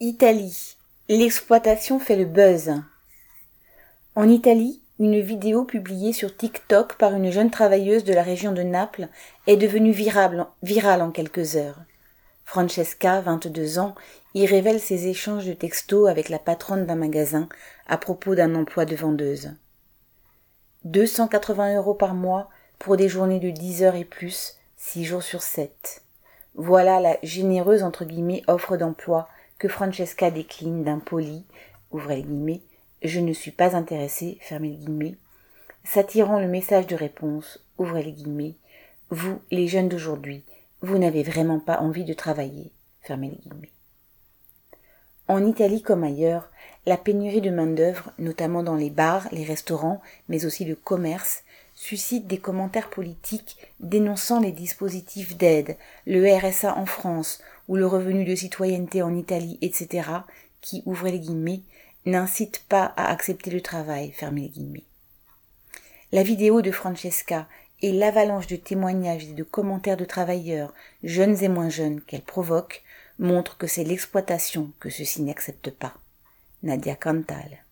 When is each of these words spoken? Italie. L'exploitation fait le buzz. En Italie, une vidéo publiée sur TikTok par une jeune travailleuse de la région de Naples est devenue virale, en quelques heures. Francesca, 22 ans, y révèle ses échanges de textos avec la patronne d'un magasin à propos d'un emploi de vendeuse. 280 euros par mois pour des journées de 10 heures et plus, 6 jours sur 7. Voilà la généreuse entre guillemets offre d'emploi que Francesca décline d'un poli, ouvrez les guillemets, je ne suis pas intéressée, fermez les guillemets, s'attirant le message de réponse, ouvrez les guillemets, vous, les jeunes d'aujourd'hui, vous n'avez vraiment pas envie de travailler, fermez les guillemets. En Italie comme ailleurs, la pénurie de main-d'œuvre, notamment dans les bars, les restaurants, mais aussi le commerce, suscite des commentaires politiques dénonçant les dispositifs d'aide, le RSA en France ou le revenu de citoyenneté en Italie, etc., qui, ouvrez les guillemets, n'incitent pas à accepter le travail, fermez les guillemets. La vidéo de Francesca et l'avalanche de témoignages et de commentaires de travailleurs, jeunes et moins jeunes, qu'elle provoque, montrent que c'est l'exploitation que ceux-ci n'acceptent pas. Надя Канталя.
Italie. 0.00 0.76
L'exploitation 1.08 2.00
fait 2.00 2.16
le 2.16 2.24
buzz. 2.24 2.82
En 4.16 4.28
Italie, 4.28 4.82
une 4.98 5.20
vidéo 5.20 5.64
publiée 5.64 6.12
sur 6.12 6.36
TikTok 6.36 6.96
par 6.96 7.14
une 7.14 7.30
jeune 7.30 7.52
travailleuse 7.52 8.02
de 8.02 8.12
la 8.12 8.24
région 8.24 8.50
de 8.50 8.62
Naples 8.62 9.06
est 9.46 9.56
devenue 9.56 9.92
virale, 9.92 10.48
en 11.00 11.10
quelques 11.12 11.54
heures. 11.54 11.78
Francesca, 12.44 13.20
22 13.20 13.78
ans, 13.78 13.94
y 14.34 14.46
révèle 14.46 14.80
ses 14.80 15.06
échanges 15.06 15.46
de 15.46 15.52
textos 15.52 16.08
avec 16.08 16.28
la 16.28 16.40
patronne 16.40 16.86
d'un 16.86 16.96
magasin 16.96 17.48
à 17.86 17.96
propos 17.96 18.34
d'un 18.34 18.56
emploi 18.56 18.86
de 18.86 18.96
vendeuse. 18.96 19.52
280 20.82 21.76
euros 21.76 21.94
par 21.94 22.14
mois 22.14 22.50
pour 22.80 22.96
des 22.96 23.08
journées 23.08 23.40
de 23.40 23.50
10 23.50 23.84
heures 23.84 23.94
et 23.94 24.04
plus, 24.04 24.56
6 24.76 25.04
jours 25.04 25.22
sur 25.22 25.42
7. 25.42 26.02
Voilà 26.56 26.98
la 26.98 27.16
généreuse 27.22 27.84
entre 27.84 28.04
guillemets 28.04 28.42
offre 28.48 28.76
d'emploi 28.76 29.28
que 29.58 29.68
Francesca 29.68 30.30
décline 30.30 30.84
d'un 30.84 30.98
poli, 30.98 31.44
ouvrez 31.90 32.16
les 32.16 32.22
guillemets, 32.22 32.62
je 33.02 33.20
ne 33.20 33.32
suis 33.32 33.50
pas 33.50 33.76
intéressée, 33.76 34.38
fermez 34.40 34.70
les 34.70 34.76
guillemets, 34.76 35.16
s'attirant 35.84 36.40
le 36.40 36.48
message 36.48 36.86
de 36.86 36.96
réponse, 36.96 37.64
ouvrez 37.78 38.02
les 38.02 38.12
guillemets, 38.12 38.56
vous, 39.10 39.40
les 39.50 39.68
jeunes 39.68 39.88
d'aujourd'hui, 39.88 40.44
vous 40.80 40.98
n'avez 40.98 41.22
vraiment 41.22 41.60
pas 41.60 41.80
envie 41.80 42.04
de 42.04 42.14
travailler, 42.14 42.72
fermez 43.00 43.30
les 43.30 43.36
guillemets. 43.36 43.72
En 45.28 45.44
Italie 45.44 45.82
comme 45.82 46.04
ailleurs, 46.04 46.50
la 46.86 46.96
pénurie 46.96 47.40
de 47.40 47.50
main-d'œuvre, 47.50 48.12
notamment 48.18 48.62
dans 48.62 48.76
les 48.76 48.90
bars, 48.90 49.26
les 49.32 49.44
restaurants, 49.44 50.00
mais 50.28 50.44
aussi 50.44 50.64
le 50.64 50.74
commerce, 50.74 51.42
suscite 51.74 52.26
des 52.26 52.38
commentaires 52.38 52.90
politiques 52.90 53.56
dénonçant 53.80 54.40
les 54.40 54.52
dispositifs 54.52 55.36
d'aide, 55.36 55.76
le 56.06 56.26
RSA 56.26 56.76
en 56.76 56.86
France 56.86 57.40
ou 57.68 57.76
le 57.76 57.86
revenu 57.86 58.24
de 58.24 58.34
citoyenneté 58.34 59.02
en 59.02 59.14
Italie, 59.16 59.58
etc., 59.62 60.08
qui, 60.60 60.82
ouvrez 60.86 61.12
les 61.12 61.20
guillemets, 61.20 61.62
n'incitent 62.06 62.64
pas 62.68 62.92
à 62.96 63.10
accepter 63.10 63.50
le 63.50 63.60
travail, 63.60 64.12
fermez 64.12 64.42
les 64.42 64.48
guillemets. 64.48 64.84
La 66.12 66.22
vidéo 66.22 66.62
de 66.62 66.70
Francesca 66.70 67.48
et 67.82 67.92
l'avalanche 67.92 68.46
de 68.46 68.56
témoignages 68.56 69.24
et 69.24 69.32
de 69.32 69.42
commentaires 69.42 69.96
de 69.96 70.04
travailleurs, 70.04 70.72
jeunes 71.02 71.42
et 71.42 71.48
moins 71.48 71.70
jeunes, 71.70 72.00
qu'elle 72.02 72.22
provoque, 72.22 72.82
montrent 73.18 73.56
que 73.56 73.66
c'est 73.66 73.84
l'exploitation 73.84 74.70
que 74.80 74.90
ceux-ci 74.90 75.22
n'acceptent 75.22 75.70
pas. 75.70 75.94
Надя 76.64 76.96
Канталя. 76.96 77.63